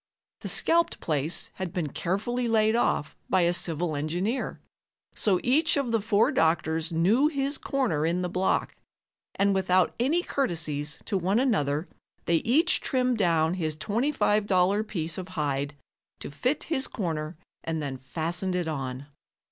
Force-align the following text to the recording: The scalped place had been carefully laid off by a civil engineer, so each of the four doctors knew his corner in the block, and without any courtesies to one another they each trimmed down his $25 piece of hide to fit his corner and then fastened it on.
The 0.39 0.47
scalped 0.47 0.99
place 0.99 1.51
had 1.57 1.71
been 1.71 1.89
carefully 1.89 2.47
laid 2.47 2.75
off 2.75 3.15
by 3.29 3.41
a 3.41 3.53
civil 3.53 3.95
engineer, 3.95 4.59
so 5.13 5.39
each 5.43 5.77
of 5.77 5.91
the 5.91 6.01
four 6.01 6.31
doctors 6.31 6.91
knew 6.91 7.27
his 7.27 7.59
corner 7.59 8.03
in 8.03 8.23
the 8.23 8.27
block, 8.27 8.73
and 9.35 9.53
without 9.53 9.93
any 9.99 10.23
courtesies 10.23 11.03
to 11.05 11.19
one 11.19 11.37
another 11.39 11.87
they 12.25 12.37
each 12.37 12.81
trimmed 12.81 13.19
down 13.19 13.53
his 13.53 13.75
$25 13.75 14.87
piece 14.87 15.19
of 15.19 15.27
hide 15.37 15.75
to 16.19 16.31
fit 16.31 16.63
his 16.63 16.87
corner 16.87 17.37
and 17.63 17.79
then 17.79 17.99
fastened 17.99 18.55
it 18.55 18.67
on. 18.67 19.05